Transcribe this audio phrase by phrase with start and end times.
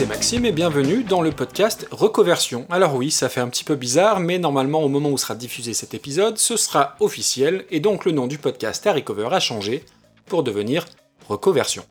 [0.00, 2.64] c'est Maxime et bienvenue dans le podcast Recoversion.
[2.70, 5.74] Alors oui, ça fait un petit peu bizarre, mais normalement au moment où sera diffusé
[5.74, 9.84] cet épisode, ce sera officiel et donc le nom du podcast à Recover a changé
[10.24, 10.86] pour devenir
[11.28, 11.84] Recoversion.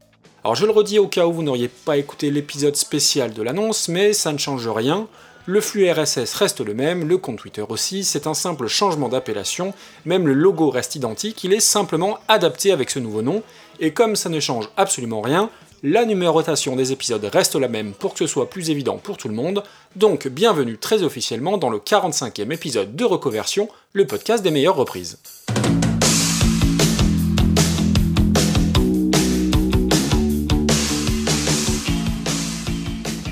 [0.43, 3.87] Alors je le redis au cas où vous n'auriez pas écouté l'épisode spécial de l'annonce,
[3.89, 5.07] mais ça ne change rien.
[5.45, 9.71] Le flux RSS reste le même, le compte Twitter aussi, c'est un simple changement d'appellation,
[10.05, 13.43] même le logo reste identique, il est simplement adapté avec ce nouveau nom,
[13.79, 15.51] et comme ça ne change absolument rien,
[15.83, 19.29] la numérotation des épisodes reste la même pour que ce soit plus évident pour tout
[19.29, 19.63] le monde,
[19.95, 25.17] donc bienvenue très officiellement dans le 45e épisode de Recoversion, le podcast des meilleures reprises.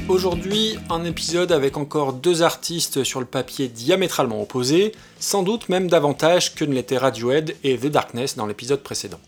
[0.07, 5.89] Aujourd'hui, un épisode avec encore deux artistes sur le papier diamétralement opposés, sans doute même
[5.89, 9.19] davantage que ne l'étaient Radiohead et The Darkness dans l'épisode précédent.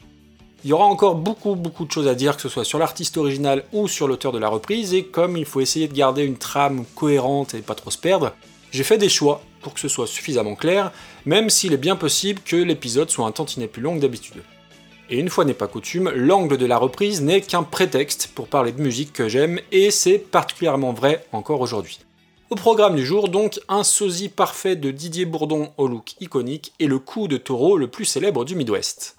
[0.66, 3.16] Il y aura encore beaucoup beaucoup de choses à dire, que ce soit sur l'artiste
[3.18, 6.38] original ou sur l'auteur de la reprise, et comme il faut essayer de garder une
[6.38, 8.34] trame cohérente et pas trop se perdre,
[8.72, 10.92] j'ai fait des choix pour que ce soit suffisamment clair,
[11.26, 14.44] même s'il est bien possible que l'épisode soit un tantinet plus long que d'habitude.
[15.10, 18.74] Et une fois n'est pas coutume, l'angle de la reprise n'est qu'un prétexte pour parler
[18.74, 22.00] de musique que j'aime, et c'est particulièrement vrai encore aujourd'hui.
[22.50, 26.88] Au programme du jour, donc, un sosie parfait de Didier Bourdon au look iconique et
[26.88, 29.16] le coup de taureau le plus célèbre du Midwest.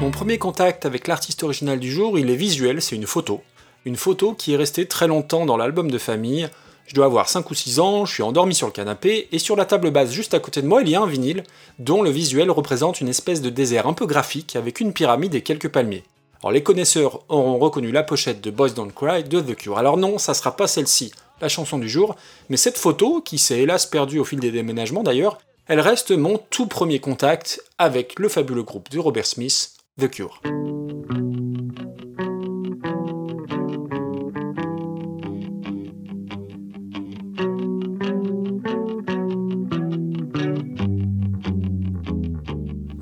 [0.00, 3.42] Mon premier contact avec l'artiste original du jour, il est visuel, c'est une photo.
[3.84, 6.48] Une photo qui est restée très longtemps dans l'album de famille.
[6.86, 9.56] Je dois avoir 5 ou 6 ans, je suis endormi sur le canapé, et sur
[9.56, 11.42] la table basse juste à côté de moi, il y a un vinyle,
[11.78, 15.42] dont le visuel représente une espèce de désert un peu graphique, avec une pyramide et
[15.42, 16.04] quelques palmiers.
[16.42, 19.76] Alors les connaisseurs auront reconnu la pochette de Boys Don't Cry de The Cure.
[19.76, 21.12] Alors non, ça sera pas celle-ci,
[21.42, 22.16] la chanson du jour,
[22.48, 26.38] mais cette photo, qui s'est hélas perdue au fil des déménagements d'ailleurs, elle reste mon
[26.48, 30.40] tout premier contact avec le fabuleux groupe de Robert Smith, The Cure.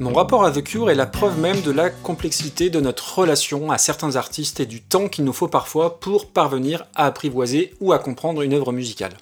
[0.00, 3.70] Mon rapport à The Cure est la preuve même de la complexité de notre relation
[3.70, 7.93] à certains artistes et du temps qu'il nous faut parfois pour parvenir à apprivoiser ou
[7.93, 9.12] à comprendre une œuvre musicale.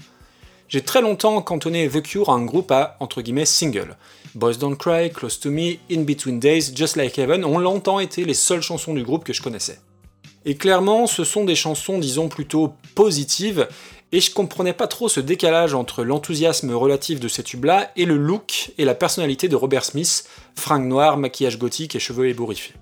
[0.68, 3.96] J'ai très longtemps cantonné The Cure à un groupe à entre guillemets single.
[4.34, 8.24] Boys Don't Cry, Close to Me, In Between Days, Just Like Heaven ont longtemps été
[8.24, 9.78] les seules chansons du groupe que je connaissais.
[10.44, 13.68] Et clairement, ce sont des chansons, disons, plutôt positives,
[14.10, 18.16] et je comprenais pas trop ce décalage entre l'enthousiasme relatif de ces tubes-là et le
[18.16, 22.74] look et la personnalité de Robert Smith, fringues noires, maquillage gothique et cheveux ébouriffés.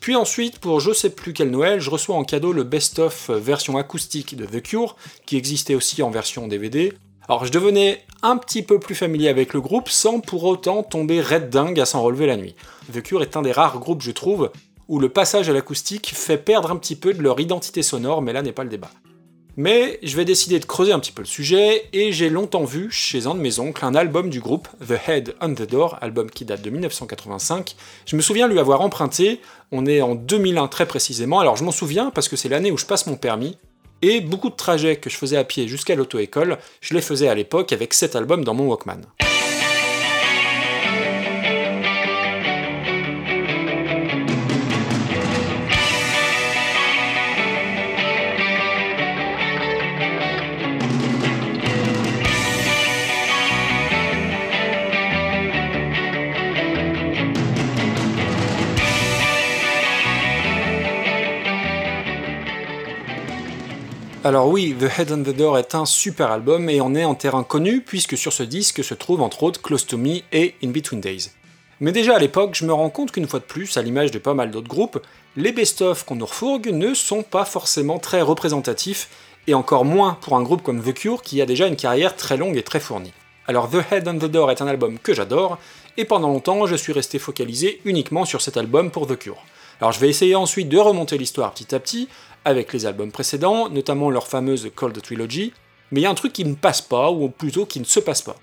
[0.00, 3.76] Puis ensuite, pour je sais plus quel Noël, je reçois en cadeau le best-of version
[3.76, 4.96] acoustique de The Cure,
[5.26, 6.94] qui existait aussi en version DVD,
[7.30, 11.20] alors je devenais un petit peu plus familier avec le groupe sans pour autant tomber
[11.20, 12.56] red dingue à s'en relever la nuit.
[12.92, 14.50] The Cure est un des rares groupes, je trouve,
[14.88, 18.32] où le passage à l'acoustique fait perdre un petit peu de leur identité sonore, mais
[18.32, 18.90] là n'est pas le débat.
[19.56, 22.90] Mais je vais décider de creuser un petit peu le sujet, et j'ai longtemps vu
[22.90, 26.32] chez un de mes oncles un album du groupe, The Head on the Door, album
[26.32, 27.76] qui date de 1985.
[28.06, 31.70] Je me souviens lui avoir emprunté, on est en 2001 très précisément, alors je m'en
[31.70, 33.56] souviens parce que c'est l'année où je passe mon permis,
[34.02, 37.34] et beaucoup de trajets que je faisais à pied jusqu'à l'auto-école, je les faisais à
[37.34, 39.02] l'époque avec cet album dans mon Walkman.
[64.22, 67.14] Alors oui, The Head on the Door est un super album et on est en
[67.14, 70.68] terrain connu puisque sur ce disque se trouvent entre autres Close to Me et In
[70.68, 71.30] Between Days.
[71.80, 74.18] Mais déjà à l'époque, je me rends compte qu'une fois de plus, à l'image de
[74.18, 75.00] pas mal d'autres groupes,
[75.36, 79.08] les best-of qu'on nous refourgue ne sont pas forcément très représentatifs,
[79.46, 82.36] et encore moins pour un groupe comme The Cure qui a déjà une carrière très
[82.36, 83.14] longue et très fournie.
[83.46, 85.56] Alors The Head on the Door est un album que j'adore,
[85.96, 89.42] et pendant longtemps je suis resté focalisé uniquement sur cet album pour The Cure.
[89.80, 92.08] Alors je vais essayer ensuite de remonter l'histoire petit à petit,
[92.44, 95.52] avec les albums précédents, notamment leur fameuse Cold Trilogy,
[95.90, 98.00] mais il y a un truc qui ne passe pas, ou plutôt qui ne se
[98.00, 98.36] passe pas.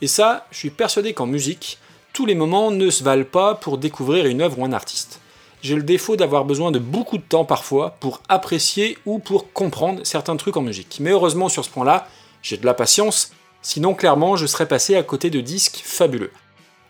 [0.00, 1.78] Et ça, je suis persuadé qu'en musique,
[2.12, 5.20] tous les moments ne se valent pas pour découvrir une œuvre ou un artiste.
[5.62, 10.00] J'ai le défaut d'avoir besoin de beaucoup de temps parfois pour apprécier ou pour comprendre
[10.04, 10.98] certains trucs en musique.
[11.00, 12.08] Mais heureusement sur ce point-là,
[12.42, 16.32] j'ai de la patience, sinon clairement je serais passé à côté de disques fabuleux.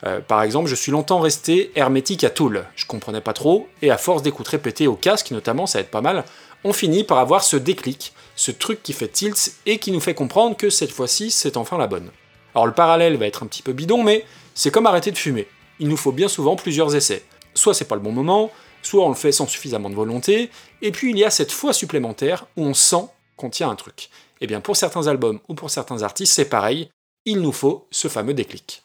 [0.04, 2.64] Euh, par exemple, je suis longtemps resté hermétique à Tool.
[2.74, 6.00] Je comprenais pas trop, et à force d'écoute répétée au casque notamment, ça aide pas
[6.00, 6.24] mal,
[6.64, 10.14] on finit par avoir ce déclic, ce truc qui fait tilt et qui nous fait
[10.14, 12.10] comprendre que cette fois-ci, c'est enfin la bonne.
[12.54, 15.48] Alors le parallèle va être un petit peu bidon, mais c'est comme arrêter de fumer.
[15.78, 17.24] Il nous faut bien souvent plusieurs essais.
[17.54, 18.50] Soit c'est pas le bon moment,
[18.82, 20.50] soit on le fait sans suffisamment de volonté,
[20.82, 23.06] et puis il y a cette fois supplémentaire où on sent
[23.36, 24.10] qu'on tient un truc.
[24.40, 26.90] Et eh bien pour certains albums ou pour certains artistes, c'est pareil,
[27.24, 28.82] il nous faut ce fameux déclic.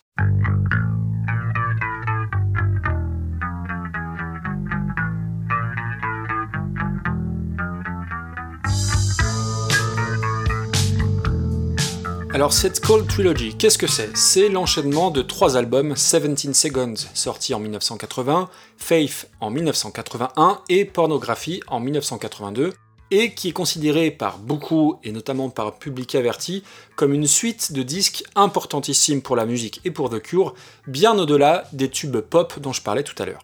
[12.38, 14.16] Alors cette Cold Trilogy, qu'est-ce que c'est?
[14.16, 18.48] C'est l'enchaînement de trois albums 17 Seconds sortis en 1980,
[18.78, 22.74] Faith en 1981 et Pornography en 1982,
[23.10, 26.62] et qui est considéré par beaucoup, et notamment par Public Averti,
[26.96, 30.54] comme une suite de disques importantissimes pour la musique et pour The Cure,
[30.86, 33.42] bien au-delà des tubes pop dont je parlais tout à l'heure.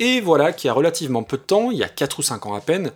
[0.00, 2.54] Et voilà qui a relativement peu de temps, il y a 4 ou 5 ans
[2.54, 2.90] à peine,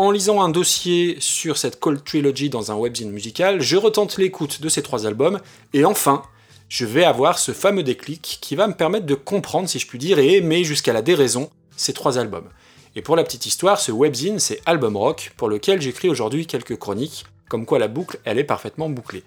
[0.00, 4.62] en lisant un dossier sur cette Cold Trilogy dans un webzine musical, je retente l'écoute
[4.62, 5.40] de ces trois albums,
[5.74, 6.22] et enfin,
[6.70, 9.98] je vais avoir ce fameux déclic qui va me permettre de comprendre, si je puis
[9.98, 12.48] dire, et aimer jusqu'à la déraison ces trois albums.
[12.96, 16.78] Et pour la petite histoire, ce webzine, c'est Album Rock, pour lequel j'écris aujourd'hui quelques
[16.78, 19.22] chroniques, comme quoi la boucle, elle est parfaitement bouclée.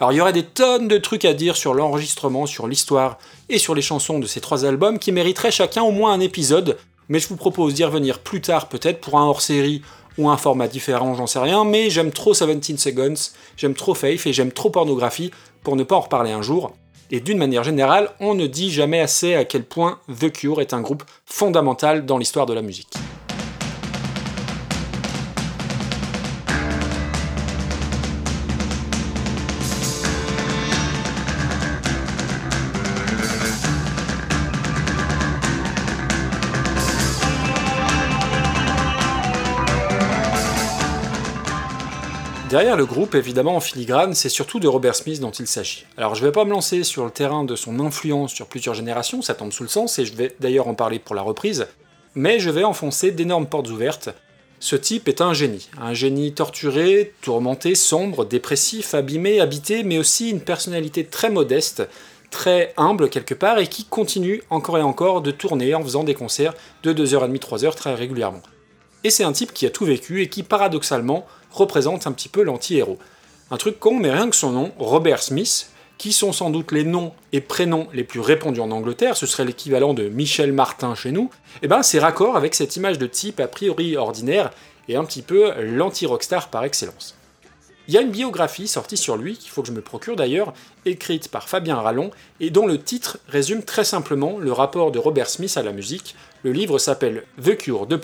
[0.00, 3.18] Alors il y aurait des tonnes de trucs à dire sur l'enregistrement, sur l'histoire
[3.48, 6.78] et sur les chansons de ces trois albums qui mériteraient chacun au moins un épisode,
[7.10, 9.82] mais je vous propose d'y revenir plus tard peut-être pour un hors-série
[10.18, 14.26] ou un format différent, j'en sais rien, mais j'aime trop 17 Seconds, j'aime trop Faith
[14.26, 15.30] et j'aime trop Pornographie
[15.62, 16.72] pour ne pas en reparler un jour.
[17.10, 20.74] Et d'une manière générale, on ne dit jamais assez à quel point The Cure est
[20.74, 22.94] un groupe fondamental dans l'histoire de la musique.
[42.50, 45.86] Derrière le groupe, évidemment en filigrane, c'est surtout de Robert Smith dont il s'agit.
[45.96, 49.22] Alors je vais pas me lancer sur le terrain de son influence sur plusieurs générations,
[49.22, 51.68] ça tombe sous le sens, et je vais d'ailleurs en parler pour la reprise,
[52.16, 54.08] mais je vais enfoncer d'énormes portes ouvertes.
[54.58, 60.28] Ce type est un génie, un génie torturé, tourmenté, sombre, dépressif, abîmé, habité, mais aussi
[60.30, 61.88] une personnalité très modeste,
[62.32, 66.14] très humble quelque part, et qui continue encore et encore de tourner en faisant des
[66.14, 68.42] concerts de 2h30, 3h très régulièrement.
[69.04, 72.42] Et c'est un type qui a tout vécu et qui paradoxalement représente un petit peu
[72.42, 72.98] l'anti-héros.
[73.50, 76.84] Un truc con, mais rien que son nom, Robert Smith, qui sont sans doute les
[76.84, 81.12] noms et prénoms les plus répandus en Angleterre, ce serait l'équivalent de Michel Martin chez
[81.12, 84.50] nous, et eh ben c'est raccord avec cette image de type a priori ordinaire
[84.88, 87.16] et un petit peu l'anti-rockstar par excellence.
[87.90, 90.54] Il y a une biographie sortie sur lui, qu'il faut que je me procure d'ailleurs,
[90.86, 95.28] écrite par Fabien Rallon, et dont le titre résume très simplement le rapport de Robert
[95.28, 96.14] Smith à la musique.
[96.44, 98.00] Le livre s'appelle The Cure 2.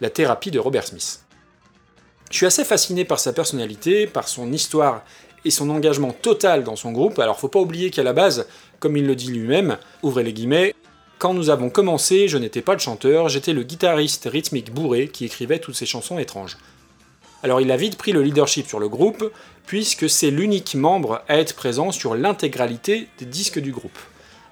[0.00, 1.24] La thérapie de Robert Smith.
[2.32, 5.02] Je suis assez fasciné par sa personnalité, par son histoire
[5.44, 7.18] et son engagement total dans son groupe.
[7.18, 8.46] Alors faut pas oublier qu'à la base,
[8.80, 10.74] comme il le dit lui-même, ouvrez les guillemets,
[11.18, 15.26] quand nous avons commencé, je n'étais pas le chanteur, j'étais le guitariste rythmique bourré qui
[15.26, 16.56] écrivait toutes ces chansons étranges.
[17.42, 19.30] Alors il a vite pris le leadership sur le groupe,
[19.66, 23.98] puisque c'est l'unique membre à être présent sur l'intégralité des disques du groupe.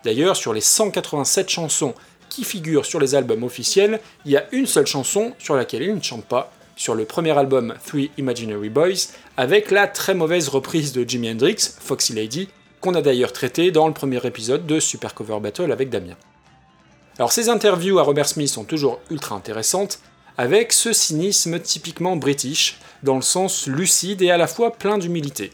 [0.05, 1.95] D'ailleurs, sur les 187 chansons
[2.29, 5.95] qui figurent sur les albums officiels, il y a une seule chanson sur laquelle il
[5.95, 10.93] ne chante pas, sur le premier album Three Imaginary Boys, avec la très mauvaise reprise
[10.93, 12.49] de Jimi Hendrix, Foxy Lady,
[12.81, 16.17] qu'on a d'ailleurs traité dans le premier épisode de Super Cover Battle avec Damien.
[17.19, 20.01] Alors ces interviews à Robert Smith sont toujours ultra intéressantes,
[20.39, 25.51] avec ce cynisme typiquement british, dans le sens lucide et à la fois plein d'humilité.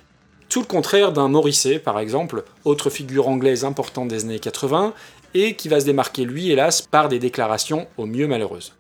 [0.49, 4.95] Tout le contraire d'un Morrissey, par exemple, autre figure anglaise importante des années 80,
[5.35, 8.73] et qui va se démarquer lui, hélas, par des déclarations au mieux malheureuses.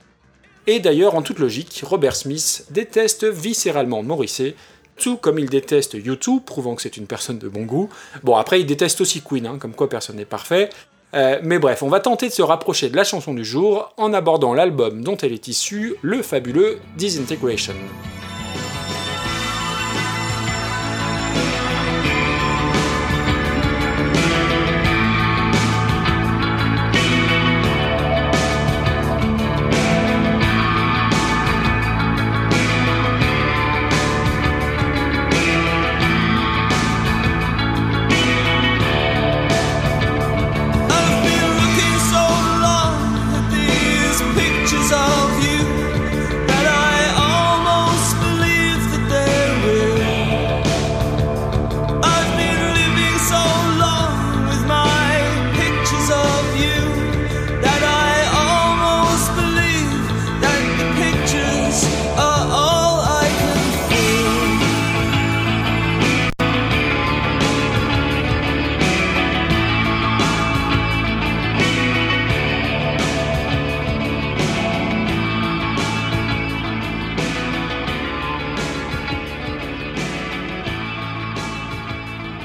[0.67, 4.57] Et d'ailleurs, en toute logique, Robert Smith déteste viscéralement Morrissey,
[4.97, 7.89] tout comme il déteste U2, prouvant que c'est une personne de bon goût.
[8.25, 10.71] Bon, après, il déteste aussi Queen, hein, comme quoi personne n'est parfait.
[11.15, 14.13] Euh, mais bref, on va tenter de se rapprocher de la chanson du jour en
[14.13, 17.75] abordant l'album dont elle est issue, le fabuleux Disintegration.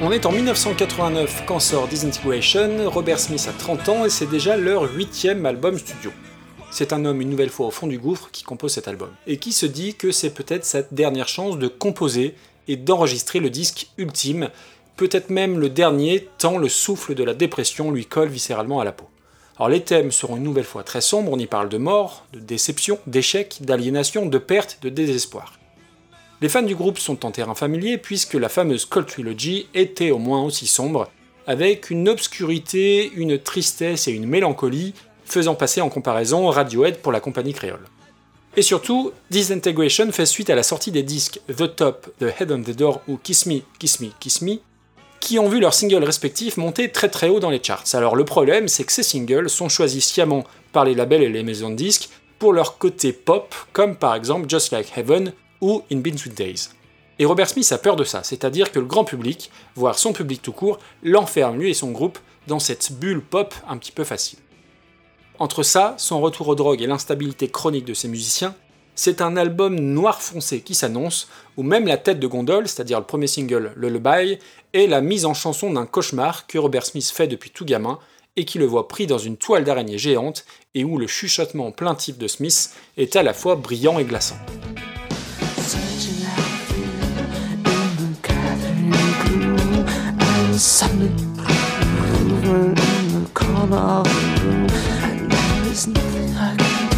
[0.04, 4.58] On est en 1989 quand sort Disintegration, Robert Smith a 30 ans et c'est déjà
[4.58, 6.10] leur huitième album studio.
[6.72, 9.38] C'est un homme une nouvelle fois au fond du gouffre qui compose cet album, et
[9.38, 12.34] qui se dit que c'est peut-être sa dernière chance de composer
[12.68, 14.50] et d'enregistrer le disque ultime,
[14.98, 18.94] peut-être même le dernier tant le souffle de la dépression lui colle viscéralement à la
[18.94, 19.06] peau.
[19.58, 22.40] Alors les thèmes seront une nouvelle fois très sombres, on y parle de mort, de
[22.40, 25.61] déception, d'échec, d'aliénation, de perte, de désespoir.
[26.42, 30.18] Les fans du groupe sont en terrain familier puisque la fameuse Cold Trilogy était au
[30.18, 31.08] moins aussi sombre,
[31.46, 37.20] avec une obscurité, une tristesse et une mélancolie faisant passer en comparaison Radiohead pour la
[37.20, 37.86] compagnie créole.
[38.58, 42.64] Et surtout, Disintegration fait suite à la sortie des disques The Top, The Head on
[42.64, 44.56] the Door ou Kiss Me, Kiss Me, Kiss Me,
[45.20, 47.86] qui ont vu leurs singles respectifs monter très très haut dans les charts.
[47.94, 50.44] Alors le problème, c'est que ces singles sont choisis sciemment
[50.74, 54.50] par les labels et les maisons de disques pour leur côté pop, comme par exemple
[54.50, 56.70] Just Like Heaven ou In Sweet Days.
[57.20, 60.42] Et Robert Smith a peur de ça, c'est-à-dire que le grand public, voire son public
[60.42, 64.40] tout court, l'enferme lui et son groupe dans cette bulle pop un petit peu facile.
[65.38, 68.56] Entre ça, son retour aux drogues et l'instabilité chronique de ses musiciens,
[68.96, 71.28] c'est un album noir foncé qui s'annonce,
[71.58, 74.38] où même la tête de gondole, c'est-à-dire le premier single Lullaby,
[74.74, 78.00] est la mise en chanson d'un cauchemar que Robert Smith fait depuis tout gamin
[78.36, 82.18] et qui le voit pris dans une toile d'araignée géante et où le chuchotement plaintif
[82.18, 84.38] de Smith est à la fois brillant et glaçant.
[90.62, 91.08] suddenly
[92.32, 94.70] over in the corner of the room,
[95.02, 96.91] and there is nothing I can do.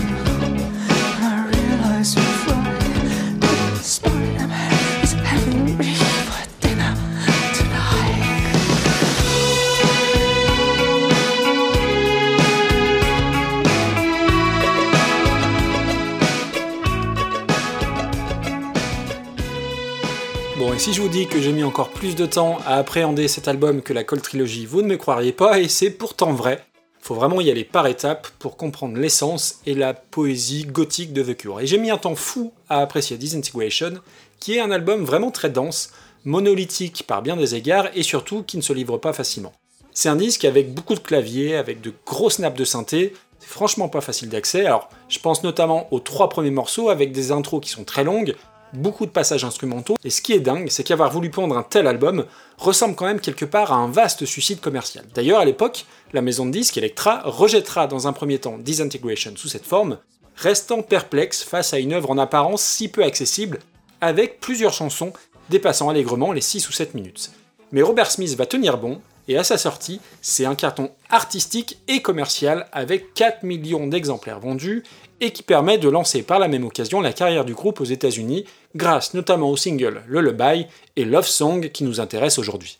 [20.83, 23.81] Si je vous dis que j'ai mis encore plus de temps à appréhender cet album
[23.81, 26.61] que la Cold Trilogy, vous ne me croiriez pas, et c'est pourtant vrai.
[26.99, 31.37] Faut vraiment y aller par étapes pour comprendre l'essence et la poésie gothique de The
[31.37, 31.61] Cure.
[31.61, 33.93] Et j'ai mis un temps fou à apprécier Disintegration,
[34.41, 35.93] qui est un album vraiment très dense,
[36.25, 39.53] monolithique par bien des égards, et surtout qui ne se livre pas facilement.
[39.93, 43.87] C'est un disque avec beaucoup de claviers, avec de gros snaps de synthé, c'est franchement
[43.87, 47.69] pas facile d'accès, alors je pense notamment aux trois premiers morceaux avec des intros qui
[47.69, 48.35] sont très longues,
[48.73, 51.87] beaucoup de passages instrumentaux, et ce qui est dingue, c'est qu'avoir voulu pondre un tel
[51.87, 52.25] album
[52.57, 55.05] ressemble quand même quelque part à un vaste suicide commercial.
[55.13, 59.47] D'ailleurs, à l'époque, la maison de disques Electra rejettera dans un premier temps Disintegration sous
[59.47, 59.97] cette forme,
[60.35, 63.59] restant perplexe face à une œuvre en apparence si peu accessible,
[64.01, 65.13] avec plusieurs chansons
[65.49, 67.31] dépassant allègrement les 6 ou 7 minutes.
[67.71, 72.01] Mais Robert Smith va tenir bon, et à sa sortie, c'est un carton artistique et
[72.01, 74.83] commercial avec 4 millions d'exemplaires vendus
[75.21, 78.45] et qui permet de lancer par la même occasion la carrière du groupe aux États-Unis,
[78.75, 82.79] grâce notamment au single Lullaby et Love Song qui nous intéressent aujourd'hui.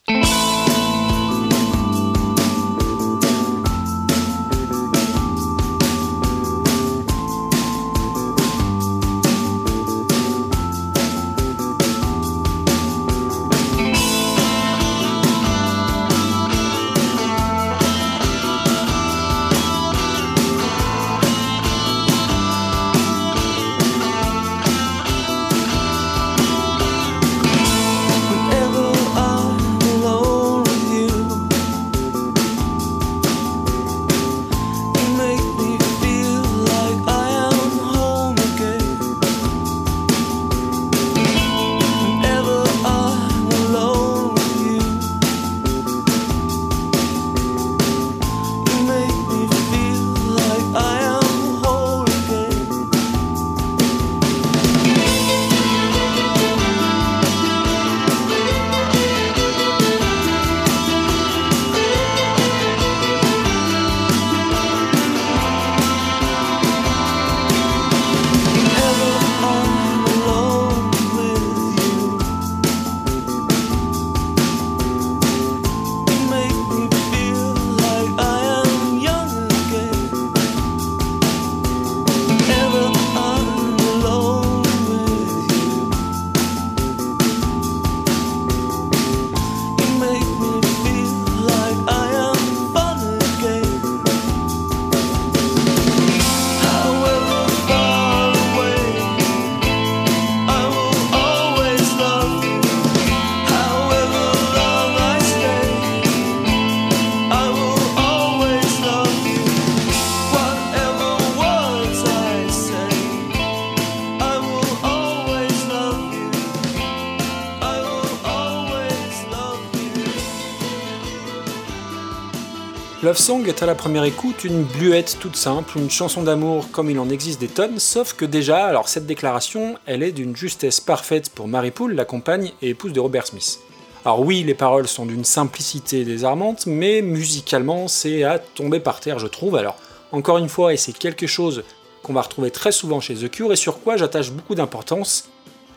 [123.14, 126.90] Love Song est à la première écoute une bluette toute simple, une chanson d'amour comme
[126.90, 130.80] il en existe des tonnes, sauf que déjà, alors cette déclaration, elle est d'une justesse
[130.80, 133.60] parfaite pour Mary Poole, la compagne et épouse de Robert Smith.
[134.04, 139.20] Alors oui, les paroles sont d'une simplicité désarmante, mais musicalement, c'est à tomber par terre,
[139.20, 139.58] je trouve.
[139.58, 139.78] Alors,
[140.12, 141.64] encore une fois, et c'est quelque chose
[142.02, 145.30] qu'on va retrouver très souvent chez The Cure et sur quoi j'attache beaucoup d'importance,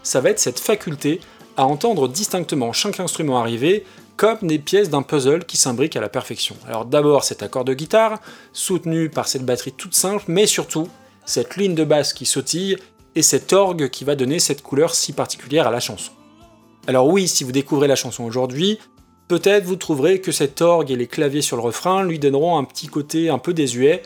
[0.03, 1.21] ça va être cette faculté
[1.59, 3.85] à entendre distinctement chaque instrument arriver
[4.17, 6.57] comme des pièces d'un puzzle qui s'imbriquent à la perfection.
[6.67, 8.21] Alors d'abord cet accord de guitare,
[8.53, 10.89] soutenu par cette batterie toute simple, mais surtout
[11.25, 12.79] cette ligne de basse qui sautille
[13.15, 16.13] et cet orgue qui va donner cette couleur si particulière à la chanson.
[16.87, 18.79] Alors oui, si vous découvrez la chanson aujourd'hui,
[19.29, 22.65] peut-être vous trouverez que cet orgue et les claviers sur le refrain lui donneront un
[22.65, 24.03] petit côté un peu désuet.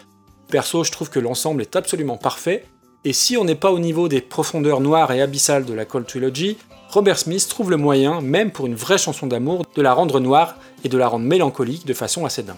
[0.48, 2.64] Perso, je trouve que l'ensemble est absolument parfait,
[3.04, 6.06] et si on n'est pas au niveau des profondeurs noires et abyssales de la Cold
[6.06, 6.58] Trilogy,
[6.90, 10.56] Robert Smith trouve le moyen, même pour une vraie chanson d'amour, de la rendre noire
[10.82, 12.56] et de la rendre mélancolique de façon assez dingue.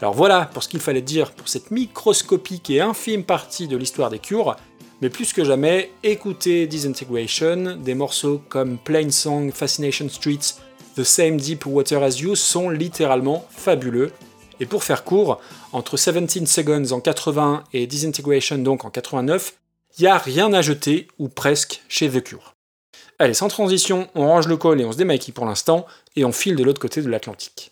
[0.00, 4.10] Alors voilà pour ce qu'il fallait dire pour cette microscopique et infime partie de l'histoire
[4.10, 4.56] des cures,
[5.00, 10.56] mais plus que jamais, écoutez Disintegration, des morceaux comme Plain Song, Fascination Streets,
[10.96, 14.10] The Same Deep Water as You sont littéralement fabuleux.
[14.58, 15.40] Et pour faire court,
[15.72, 19.54] entre 17 Seconds en 80 et Disintegration donc en 89,
[19.98, 22.51] il n'y a rien à jeter, ou presque, chez The Cure.
[23.22, 25.86] Allez, sans transition, on range le col et on se démaquille pour l'instant,
[26.16, 27.70] et on file de l'autre côté de l'Atlantique.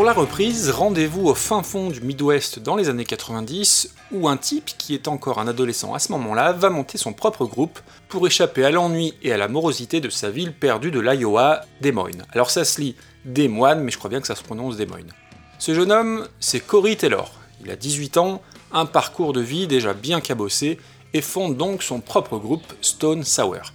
[0.00, 4.38] Pour la reprise, rendez-vous au fin fond du Midwest dans les années 90, où un
[4.38, 8.26] type, qui est encore un adolescent à ce moment-là, va monter son propre groupe pour
[8.26, 12.24] échapper à l'ennui et à la morosité de sa ville perdue de l'Iowa, Des Moines.
[12.32, 14.86] Alors ça se lit Des Moines, mais je crois bien que ça se prononce Des
[14.86, 15.12] Moines.
[15.58, 17.34] Ce jeune homme, c'est Cory Taylor.
[17.62, 18.40] Il a 18 ans,
[18.72, 20.78] un parcours de vie déjà bien cabossé,
[21.12, 23.74] et fonde donc son propre groupe Stone Sour.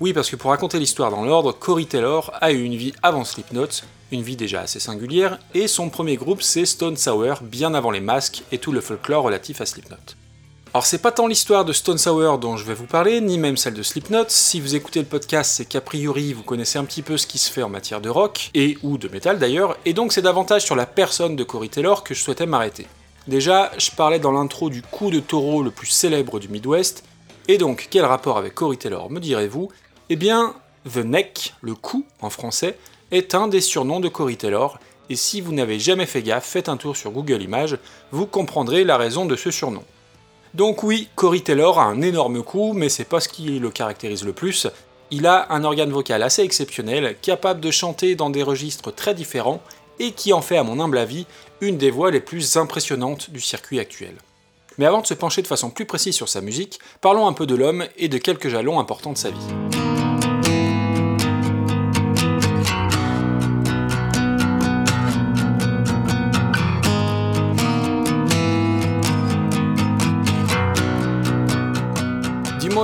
[0.00, 3.24] Oui, parce que pour raconter l'histoire dans l'ordre, Cory Taylor a eu une vie avant
[3.24, 3.68] Slipknot,
[4.10, 8.00] une vie déjà assez singulière, et son premier groupe c'est Stone Sour, bien avant les
[8.00, 9.96] masques et tout le folklore relatif à Slipknot.
[10.72, 13.56] Alors c'est pas tant l'histoire de Stone Sour dont je vais vous parler, ni même
[13.56, 17.02] celle de Slipknot, si vous écoutez le podcast c'est qu'a priori vous connaissez un petit
[17.02, 19.92] peu ce qui se fait en matière de rock, et ou de métal d'ailleurs, et
[19.92, 22.88] donc c'est davantage sur la personne de Cory Taylor que je souhaitais m'arrêter.
[23.28, 27.04] Déjà, je parlais dans l'intro du coup de taureau le plus célèbre du Midwest,
[27.46, 29.70] et donc quel rapport avec Cory Taylor me direz-vous?
[30.10, 30.54] Eh bien,
[30.92, 32.76] The Neck, le coup en français,
[33.10, 36.68] est un des surnoms de Cory Taylor, et si vous n'avez jamais fait gaffe, faites
[36.68, 37.78] un tour sur Google Images,
[38.10, 39.82] vous comprendrez la raison de ce surnom.
[40.52, 44.24] Donc oui, Cory Taylor a un énorme coup, mais c'est pas ce qui le caractérise
[44.24, 44.66] le plus.
[45.10, 49.62] Il a un organe vocal assez exceptionnel, capable de chanter dans des registres très différents,
[49.98, 51.26] et qui en fait, à mon humble avis,
[51.62, 54.14] une des voix les plus impressionnantes du circuit actuel.
[54.76, 57.46] Mais avant de se pencher de façon plus précise sur sa musique, parlons un peu
[57.46, 59.83] de l'homme et de quelques jalons importants de sa vie.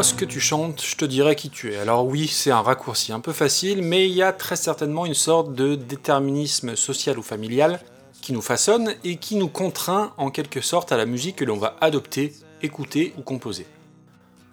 [0.00, 1.76] Que tu chantes, je te dirai qui tu es.
[1.76, 5.12] Alors oui, c'est un raccourci un peu facile, mais il y a très certainement une
[5.12, 7.80] sorte de déterminisme social ou familial
[8.22, 11.58] qui nous façonne et qui nous contraint en quelque sorte à la musique que l'on
[11.58, 12.32] va adopter,
[12.62, 13.66] écouter ou composer.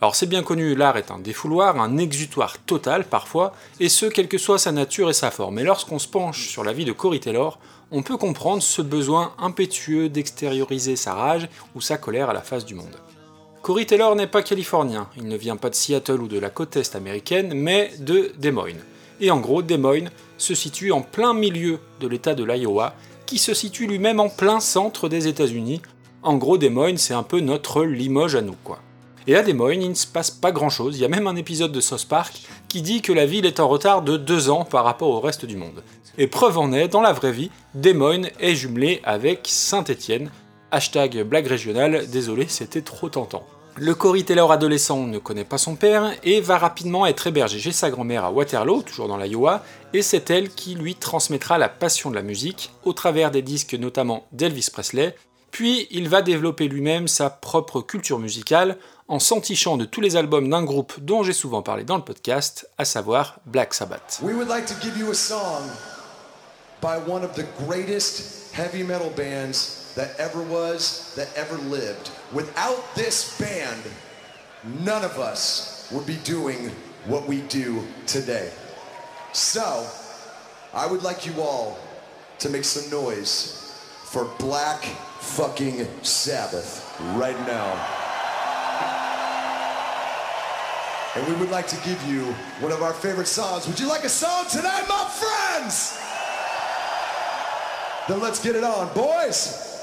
[0.01, 4.27] Alors c'est bien connu, l'art est un défouloir, un exutoire total parfois, et ce quelle
[4.27, 5.59] que soit sa nature et sa forme.
[5.59, 7.57] Et lorsqu'on se penche sur la vie de Cory Taylor,
[7.91, 12.65] on peut comprendre ce besoin impétueux d'extérioriser sa rage ou sa colère à la face
[12.65, 12.97] du monde.
[13.67, 16.77] Corey Taylor n'est pas californien, il ne vient pas de Seattle ou de la côte
[16.77, 18.79] est américaine, mais de Des Moines.
[19.19, 22.93] Et en gros, Des Moines se situe en plein milieu de l'état de l'Iowa,
[23.25, 25.81] qui se situe lui-même en plein centre des États-Unis.
[26.23, 28.79] En gros, Des Moines, c'est un peu notre Limoges à nous, quoi.
[29.27, 31.35] Et à Des Moines, il ne se passe pas grand-chose, il y a même un
[31.35, 34.63] épisode de South Park qui dit que la ville est en retard de deux ans
[34.63, 35.83] par rapport au reste du monde.
[36.17, 40.31] Et preuve en est, dans la vraie vie, Des Moines est jumelé avec Saint-Étienne.
[40.71, 43.45] Hashtag blague régionale, désolé, c'était trop tentant.
[43.79, 47.71] Le Cory Taylor adolescent ne connaît pas son père et va rapidement être hébergé chez
[47.71, 49.63] sa grand-mère à Waterloo, toujours dans l'Iowa,
[49.93, 53.75] et c'est elle qui lui transmettra la passion de la musique, au travers des disques
[53.75, 55.15] notamment d'Elvis Presley,
[55.51, 60.49] puis il va développer lui-même sa propre culture musicale en s'entichant de tous les albums
[60.49, 64.19] d'un groupe dont j'ai souvent parlé dans le podcast, à savoir Black Sabbath.
[64.23, 65.69] We would like to give you a song
[66.81, 72.09] by one of the greatest heavy metal bands that ever was, that ever lived.
[72.33, 73.81] Without this band,
[74.81, 76.71] none of us would be doing
[77.05, 78.51] what we do today.
[79.31, 79.87] So,
[80.73, 81.79] I would like you all
[82.39, 84.83] to make some noise for Black
[85.19, 86.83] fucking Sabbath
[87.15, 87.93] right now.
[91.15, 92.25] And we would like to give you
[92.59, 93.67] one of our favorite songs.
[93.67, 95.97] Would you like a song tonight, my friends?
[98.07, 99.76] Then let's get it on, boys!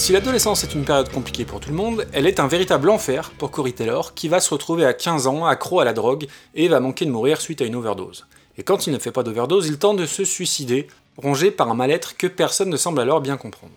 [0.00, 3.32] Si l'adolescence est une période compliquée pour tout le monde, elle est un véritable enfer
[3.36, 6.68] pour Cory Taylor, qui va se retrouver à 15 ans accro à la drogue et
[6.68, 8.24] va manquer de mourir suite à une overdose.
[8.56, 11.74] Et quand il ne fait pas d'overdose, il tente de se suicider, rongé par un
[11.74, 13.74] mal-être que personne ne semble alors bien comprendre.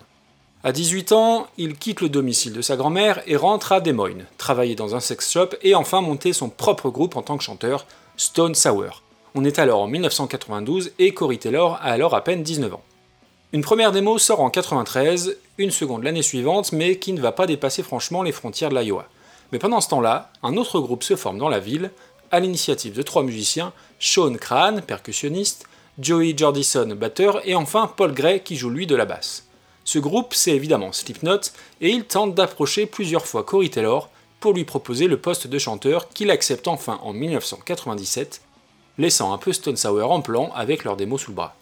[0.64, 4.24] À 18 ans, il quitte le domicile de sa grand-mère et rentre à Des Moines,
[4.38, 7.84] travailler dans un sex shop et enfin monter son propre groupe en tant que chanteur,
[8.16, 9.02] Stone Sour.
[9.34, 12.82] On est alors en 1992 et Cory Taylor a alors à peine 19 ans.
[13.54, 17.46] Une première démo sort en 93, une seconde l'année suivante, mais qui ne va pas
[17.46, 19.06] dépasser franchement les frontières de l'Iowa.
[19.52, 21.92] Mais pendant ce temps-là, un autre groupe se forme dans la ville,
[22.32, 25.68] à l'initiative de trois musiciens, Sean Crane, percussionniste,
[26.00, 29.46] Joey Jordison, batteur, et enfin Paul Gray qui joue lui de la basse.
[29.84, 31.42] Ce groupe, c'est évidemment Slipknot,
[31.80, 36.08] et il tente d'approcher plusieurs fois Corey Taylor pour lui proposer le poste de chanteur
[36.08, 38.40] qu'il accepte enfin en 1997,
[38.98, 41.54] laissant un peu Stone Sour en plan avec leur démo sous le bras.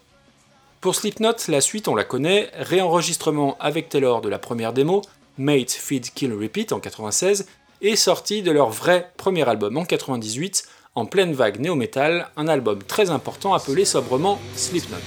[0.83, 5.01] Pour Slipknot, la suite on la connaît, réenregistrement avec Taylor de la première démo,
[5.37, 7.45] Mate, Feed, Kill, Repeat en 96,
[7.79, 12.83] et sortie de leur vrai premier album en 98, en pleine vague néo-metal, un album
[12.83, 14.97] très important appelé sobrement Slipknot.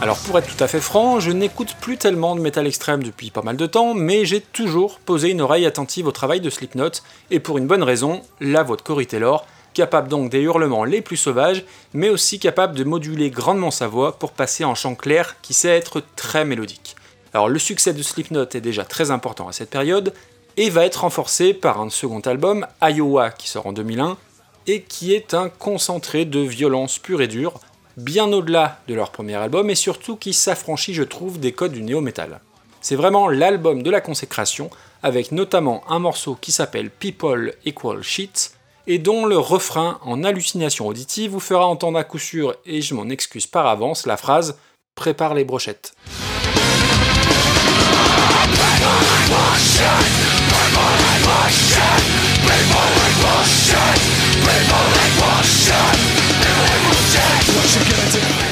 [0.00, 3.30] Alors pour être tout à fait franc, je n'écoute plus tellement de métal extrême depuis
[3.30, 6.90] pas mal de temps, mais j'ai toujours posé une oreille attentive au travail de Slipknot,
[7.30, 11.02] et pour une bonne raison, la voix de Cory Taylor, capable donc des hurlements les
[11.02, 15.36] plus sauvages, mais aussi capable de moduler grandement sa voix pour passer en chant clair
[15.42, 16.96] qui sait être très mélodique.
[17.34, 20.12] Alors le succès de Slipknot est déjà très important à cette période,
[20.56, 24.16] et va être renforcé par un second album, Iowa, qui sort en 2001,
[24.66, 27.60] et qui est un concentré de violence pure et dure,
[27.96, 31.82] bien au-delà de leur premier album, et surtout qui s'affranchit, je trouve, des codes du
[31.82, 32.40] néo-metal.
[32.80, 34.70] C'est vraiment l'album de la consécration,
[35.02, 38.54] avec notamment un morceau qui s'appelle People Equal Shit,
[38.86, 42.94] et dont le refrain en hallucination auditive vous fera entendre à coup sûr, et je
[42.94, 44.58] m'en excuse par avance, la phrase
[44.94, 45.94] Prépare les brochettes.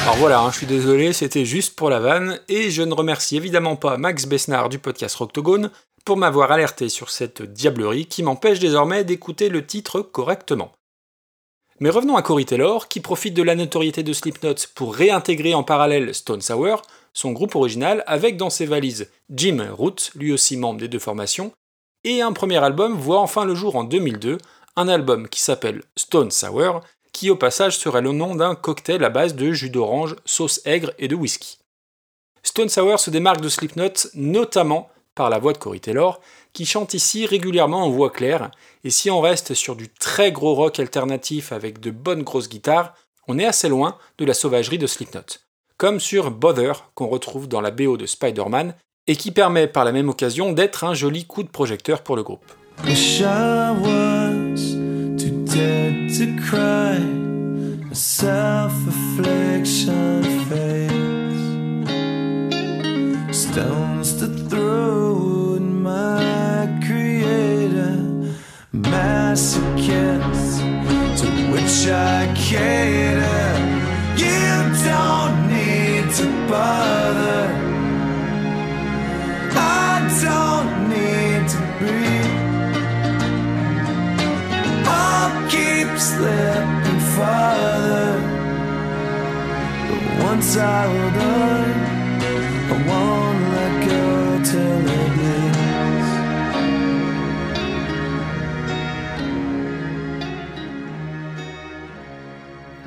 [0.03, 3.37] Alors voilà, hein, je suis désolé, c'était juste pour la vanne, et je ne remercie
[3.37, 5.71] évidemment pas Max Besnard du podcast Roctogone
[6.05, 10.73] pour m'avoir alerté sur cette diablerie qui m'empêche désormais d'écouter le titre correctement.
[11.79, 15.63] Mais revenons à Cory Taylor, qui profite de la notoriété de Slipknot pour réintégrer en
[15.63, 16.83] parallèle Stone Sour,
[17.15, 21.53] son groupe original, avec dans ses valises Jim Root, lui aussi membre des deux formations,
[22.05, 24.39] et un premier album voit enfin le jour en 2002,
[24.77, 26.83] un album qui s'appelle Stone Sour,
[27.13, 30.93] qui au passage serait le nom d'un cocktail à base de jus d'orange, sauce aigre
[30.99, 31.59] et de whisky.
[32.43, 36.21] Stone Sour se démarque de Slipknot notamment par la voix de Cory Taylor,
[36.53, 38.51] qui chante ici régulièrement en voix claire,
[38.85, 42.95] et si on reste sur du très gros rock alternatif avec de bonnes grosses guitares,
[43.29, 45.39] on est assez loin de la sauvagerie de Slipknot,
[45.77, 48.75] comme sur Bother qu'on retrouve dans la BO de Spider-Man,
[49.07, 52.23] et qui permet par la même occasion d'être un joli coup de projecteur pour le
[52.23, 52.45] groupe.
[63.41, 67.97] Stones to throw at my creator,
[68.71, 70.59] masochists
[71.19, 73.57] to which I cater.
[74.25, 74.45] You
[74.85, 77.43] don't need to bother.
[79.57, 82.37] I don't need to breathe.
[84.87, 88.21] I'll keep slipping farther.
[89.89, 91.80] But once I hold on.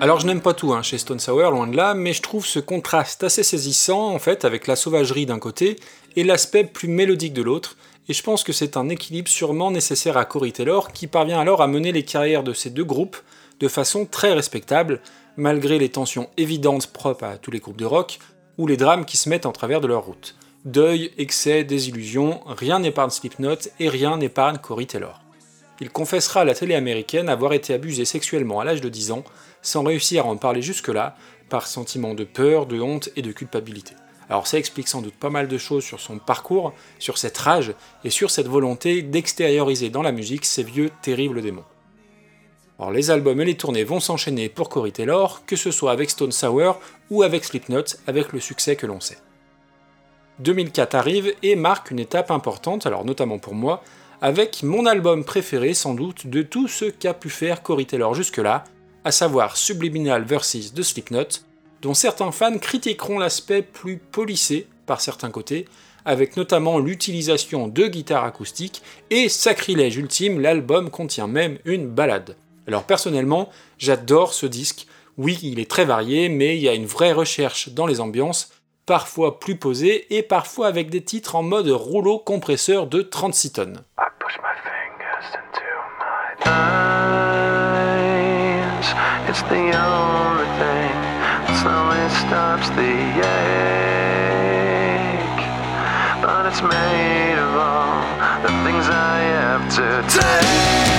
[0.03, 2.45] Alors je n'aime pas tout hein, chez Stone Sour, loin de là, mais je trouve
[2.45, 5.77] ce contraste assez saisissant en fait avec la sauvagerie d'un côté
[6.17, 7.77] et l'aspect plus mélodique de l'autre,
[8.09, 11.61] et je pense que c'est un équilibre sûrement nécessaire à Cory Taylor qui parvient alors
[11.61, 13.15] à mener les carrières de ces deux groupes
[13.61, 14.99] de façon très respectable,
[15.37, 18.19] malgré les tensions évidentes propres à tous les groupes de rock,
[18.57, 20.35] ou les drames qui se mettent en travers de leur route.
[20.65, 25.21] Deuil, excès, désillusion, rien n'épargne Slipknot et rien n'épargne Corey Taylor.
[25.79, 29.23] Il confessera à la télé américaine avoir été abusé sexuellement à l'âge de 10 ans,
[29.63, 31.15] sans réussir à en parler jusque-là,
[31.49, 33.95] par sentiment de peur, de honte et de culpabilité.
[34.30, 37.73] Alors ça explique sans doute pas mal de choses sur son parcours, sur cette rage
[38.04, 41.65] et sur cette volonté d'extérioriser dans la musique ces vieux terribles démons.
[42.80, 46.10] Alors les albums et les tournées vont s'enchaîner pour Cory Taylor, que ce soit avec
[46.10, 49.19] Stone Sour ou avec Slipknot, avec le succès que l'on sait.
[50.39, 53.84] 2004 arrive et marque une étape importante, alors notamment pour moi,
[54.21, 58.63] avec mon album préféré sans doute de tout ce qu'a pu faire Cory Taylor jusque-là,
[59.03, 61.41] à savoir Subliminal Versus de Slipknot,
[61.81, 65.65] dont certains fans critiqueront l'aspect plus polissé par certains côtés,
[66.05, 72.35] avec notamment l'utilisation de guitares acoustiques, et sacrilège ultime, l'album contient même une balade.
[72.67, 74.87] Alors personnellement, j'adore ce disque,
[75.17, 78.51] oui il est très varié, mais il y a une vraie recherche dans les ambiances,
[78.85, 83.83] parfois plus posées et parfois avec des titres en mode rouleau compresseur de 36 tonnes.
[91.63, 92.93] Slowly stops the
[93.24, 93.54] ache.
[96.22, 98.02] But it's made of all
[98.41, 99.88] the things I have to
[100.19, 100.92] take.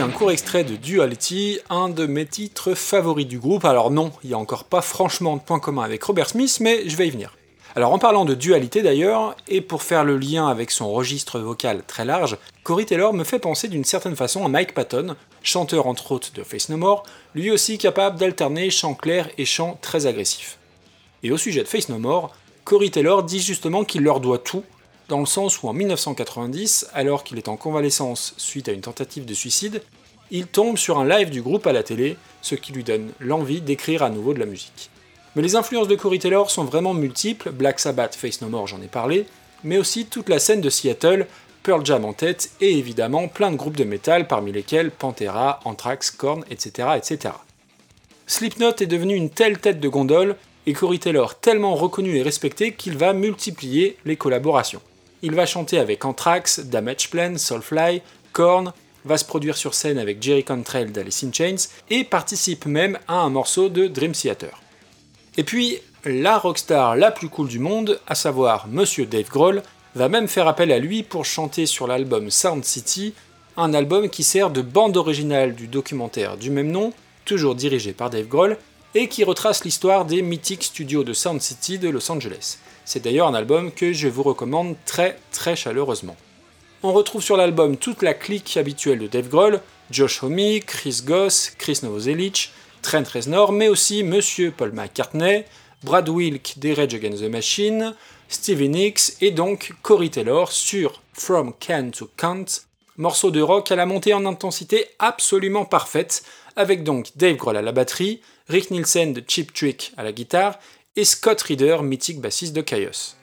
[0.00, 3.66] Un court extrait de Duality, un de mes titres favoris du groupe.
[3.66, 6.88] Alors non, il n'y a encore pas franchement de point commun avec Robert Smith, mais
[6.88, 7.36] je vais y venir.
[7.76, 11.82] Alors en parlant de dualité d'ailleurs, et pour faire le lien avec son registre vocal
[11.86, 16.12] très large, Corey Taylor me fait penser d'une certaine façon à Mike Patton, chanteur entre
[16.12, 17.02] autres de Face No More,
[17.34, 20.58] lui aussi capable d'alterner chant clair et chant très agressif.
[21.22, 22.34] Et au sujet de Face No More,
[22.64, 24.64] Corey Taylor dit justement qu'il leur doit tout,
[25.10, 29.26] dans le sens où en 1990, alors qu'il est en convalescence suite à une tentative
[29.26, 29.82] de suicide,
[30.30, 33.60] il tombe sur un live du groupe à la télé, ce qui lui donne l'envie
[33.60, 34.88] d'écrire à nouveau de la musique.
[35.34, 38.80] Mais les influences de Corey Taylor sont vraiment multiples, Black Sabbath, Face No More, j'en
[38.82, 39.26] ai parlé,
[39.64, 41.26] mais aussi toute la scène de Seattle,
[41.64, 46.12] Pearl Jam en tête, et évidemment plein de groupes de métal parmi lesquels Pantera, Anthrax,
[46.12, 47.34] Korn, etc., etc.
[48.28, 52.74] Slipknot est devenu une telle tête de gondole, et Corey Taylor tellement reconnu et respecté
[52.74, 54.80] qu'il va multiplier les collaborations.
[55.22, 58.00] Il va chanter avec Anthrax, Damage Plan, Soulfly,
[58.32, 58.72] Korn,
[59.04, 63.14] va se produire sur scène avec Jerry Cantrell d'Alice in Chains et participe même à
[63.14, 64.60] un morceau de Dream Theater.
[65.36, 69.62] Et puis, la rockstar la plus cool du monde, à savoir Monsieur Dave Grohl,
[69.94, 73.12] va même faire appel à lui pour chanter sur l'album Sound City,
[73.58, 76.94] un album qui sert de bande originale du documentaire du même nom,
[77.26, 78.56] toujours dirigé par Dave Grohl,
[78.94, 82.58] et qui retrace l'histoire des mythiques studios de Sound City de Los Angeles.
[82.92, 86.16] C'est d'ailleurs un album que je vous recommande très très chaleureusement.
[86.82, 89.60] On retrouve sur l'album toute la clique habituelle de Dave Grohl,
[89.92, 92.50] Josh Homme, Chris Goss, Chris Novoselic,
[92.82, 95.44] Trent Reznor, mais aussi Monsieur Paul McCartney,
[95.84, 97.94] Brad Wilk des Rage Against the Machine,
[98.28, 102.46] Stevie Nicks et donc Corey Taylor sur From Can to Can't,
[102.96, 106.24] morceau de rock à la montée en intensité absolument parfaite,
[106.56, 110.58] avec donc Dave Grohl à la batterie, Rick Nielsen de Cheap Trick à la guitare
[110.96, 113.16] et Scott Reeder, mythique bassiste de Chaos.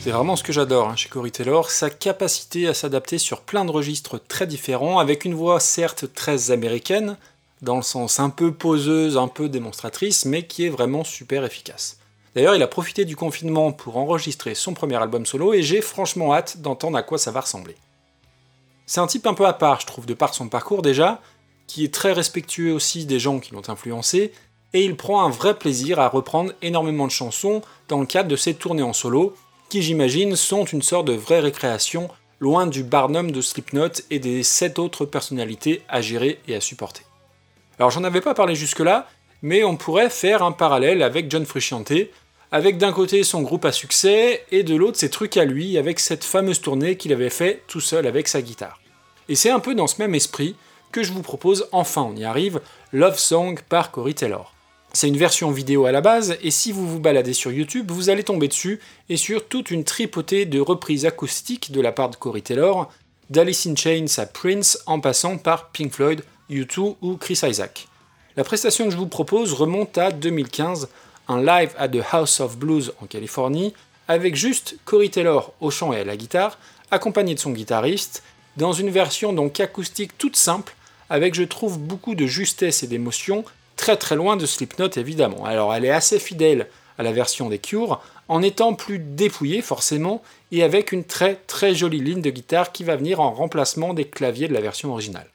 [0.00, 3.66] C'est vraiment ce que j'adore hein, chez Corey Taylor, sa capacité à s'adapter sur plein
[3.66, 7.18] de registres très différents, avec une voix certes très américaine,
[7.60, 11.98] dans le sens un peu poseuse, un peu démonstratrice, mais qui est vraiment super efficace.
[12.34, 16.34] D'ailleurs, il a profité du confinement pour enregistrer son premier album solo et j'ai franchement
[16.34, 17.76] hâte d'entendre à quoi ça va ressembler.
[18.86, 21.20] C'est un type un peu à part, je trouve, de par son parcours déjà,
[21.66, 24.32] qui est très respectueux aussi des gens qui l'ont influencé,
[24.72, 28.36] et il prend un vrai plaisir à reprendre énormément de chansons dans le cadre de
[28.36, 29.34] ses tournées en solo,
[29.68, 32.08] qui j'imagine sont une sorte de vraie récréation,
[32.40, 37.02] loin du Barnum de Slipknot et des sept autres personnalités à gérer et à supporter.
[37.78, 39.08] Alors j'en avais pas parlé jusque-là,
[39.42, 41.92] mais on pourrait faire un parallèle avec John Frusciante,
[42.50, 46.00] avec d'un côté son groupe à succès et de l'autre ses trucs à lui avec
[46.00, 48.80] cette fameuse tournée qu'il avait fait tout seul avec sa guitare.
[49.28, 50.56] Et c'est un peu dans ce même esprit
[50.90, 52.60] que je vous propose, enfin on y arrive,
[52.92, 54.54] Love Song par Cory Taylor.
[54.94, 58.08] C'est une version vidéo à la base, et si vous vous baladez sur YouTube, vous
[58.08, 62.16] allez tomber dessus, et sur toute une tripotée de reprises acoustiques de la part de
[62.16, 62.90] Cory Taylor,
[63.28, 67.86] d'Alice in Chains à Prince, en passant par Pink Floyd, U2 ou Chris Isaac.
[68.38, 70.88] La prestation que je vous propose remonte à 2015,
[71.26, 73.74] un live à The House of Blues en Californie,
[74.06, 76.56] avec juste Cory Taylor au chant et à la guitare,
[76.92, 78.22] accompagné de son guitariste,
[78.56, 80.76] dans une version donc acoustique toute simple,
[81.10, 85.44] avec je trouve beaucoup de justesse et d'émotion, très très loin de Slipknot évidemment.
[85.44, 90.22] Alors elle est assez fidèle à la version des Cure, en étant plus dépouillée forcément,
[90.52, 94.04] et avec une très très jolie ligne de guitare qui va venir en remplacement des
[94.04, 95.26] claviers de la version originale.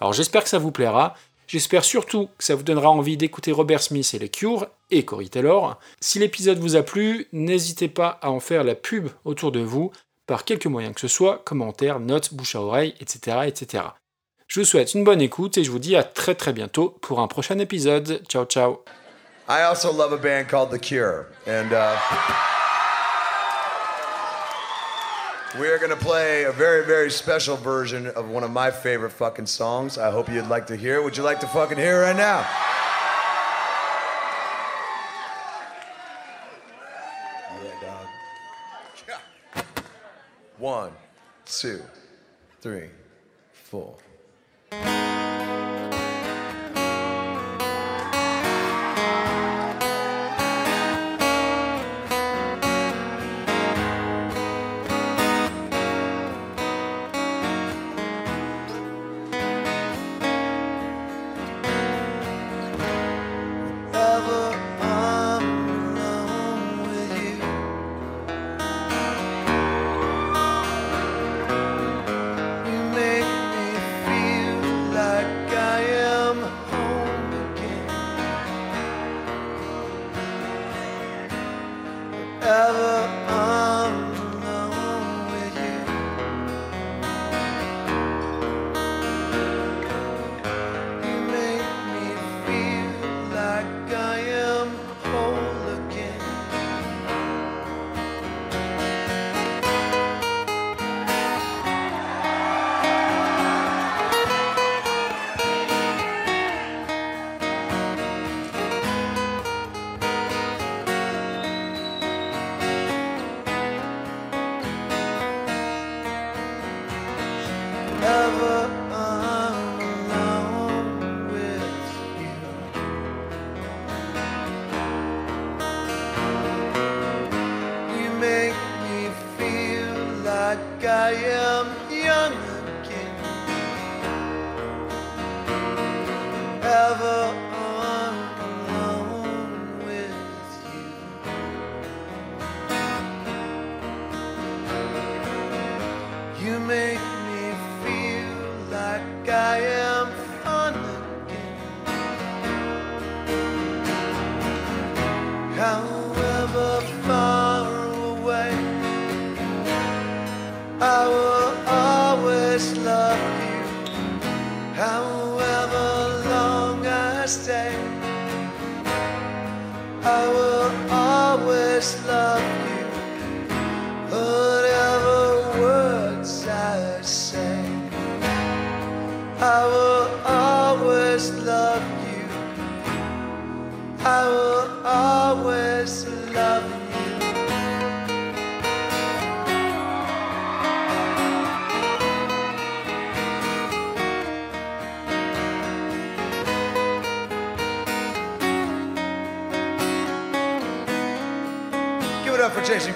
[0.00, 3.82] Alors j'espère que ça vous plaira, j'espère surtout que ça vous donnera envie d'écouter Robert
[3.82, 5.78] Smith et les Cure, et Cory Taylor.
[6.00, 9.90] Si l'épisode vous a plu, n'hésitez pas à en faire la pub autour de vous,
[10.26, 13.38] par quelques moyens que ce soit, commentaires, notes, bouche à oreille, etc.
[13.46, 13.84] etc.
[14.46, 17.20] Je vous souhaite une bonne écoute et je vous dis à très très bientôt pour
[17.20, 18.22] un prochain épisode.
[18.28, 18.84] Ciao ciao.
[19.48, 21.96] I also love a band called The Cure, and uh,
[25.58, 29.46] we are gonna play a very, very special version of one of my favorite fucking
[29.46, 29.98] songs.
[29.98, 31.00] I hope you'd like to hear.
[31.02, 32.46] Would you like to fucking hear it right now?
[37.62, 38.04] Yeah,
[39.54, 39.64] dog.
[40.58, 40.92] One,
[41.46, 41.82] two,
[42.60, 42.88] three,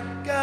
[0.00, 0.39] I got.